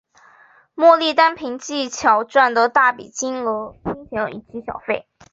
[0.73, 3.45] 莫莉单凭技巧赚得大笔金
[4.15, 5.07] 钱及小费。